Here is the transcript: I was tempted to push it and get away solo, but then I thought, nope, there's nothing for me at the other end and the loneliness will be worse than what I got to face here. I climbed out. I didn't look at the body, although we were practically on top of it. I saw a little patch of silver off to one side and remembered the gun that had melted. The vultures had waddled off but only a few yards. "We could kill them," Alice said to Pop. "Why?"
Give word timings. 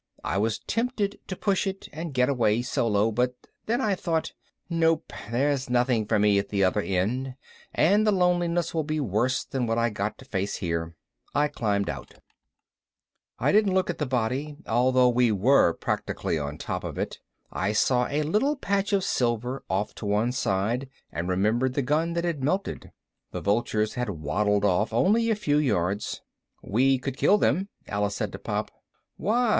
I 0.23 0.39
was 0.39 0.57
tempted 0.57 1.19
to 1.27 1.35
push 1.35 1.67
it 1.67 1.87
and 1.93 2.11
get 2.11 2.27
away 2.27 2.63
solo, 2.63 3.11
but 3.11 3.35
then 3.67 3.79
I 3.81 3.93
thought, 3.93 4.33
nope, 4.67 5.13
there's 5.29 5.69
nothing 5.69 6.07
for 6.07 6.17
me 6.17 6.39
at 6.39 6.49
the 6.49 6.63
other 6.63 6.81
end 6.81 7.35
and 7.71 8.07
the 8.07 8.11
loneliness 8.11 8.73
will 8.73 8.83
be 8.83 8.99
worse 8.99 9.45
than 9.45 9.67
what 9.67 9.77
I 9.77 9.91
got 9.91 10.17
to 10.17 10.25
face 10.25 10.55
here. 10.55 10.95
I 11.35 11.49
climbed 11.49 11.87
out. 11.87 12.15
I 13.37 13.51
didn't 13.51 13.75
look 13.75 13.91
at 13.91 13.99
the 13.99 14.07
body, 14.07 14.57
although 14.65 15.07
we 15.07 15.31
were 15.31 15.71
practically 15.71 16.39
on 16.39 16.57
top 16.57 16.83
of 16.83 16.97
it. 16.97 17.19
I 17.51 17.71
saw 17.71 18.07
a 18.07 18.23
little 18.23 18.55
patch 18.55 18.93
of 18.93 19.03
silver 19.03 19.63
off 19.69 19.93
to 19.97 20.07
one 20.07 20.31
side 20.31 20.89
and 21.11 21.29
remembered 21.29 21.75
the 21.75 21.83
gun 21.83 22.13
that 22.13 22.23
had 22.25 22.43
melted. 22.43 22.91
The 23.29 23.41
vultures 23.41 23.93
had 23.93 24.09
waddled 24.09 24.65
off 24.65 24.89
but 24.89 24.97
only 24.97 25.29
a 25.29 25.35
few 25.35 25.59
yards. 25.59 26.23
"We 26.63 26.97
could 26.97 27.17
kill 27.17 27.37
them," 27.37 27.69
Alice 27.87 28.15
said 28.15 28.31
to 28.31 28.39
Pop. 28.39 28.71
"Why?" 29.17 29.49